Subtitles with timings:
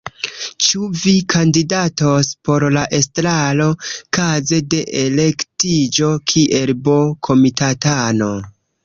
[0.67, 3.67] Ĉu vi kandidatos por la estraro,
[4.19, 8.33] kaze de elektiĝo kiel B-komitatano?